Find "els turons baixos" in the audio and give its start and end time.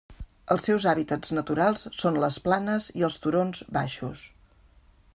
3.09-4.29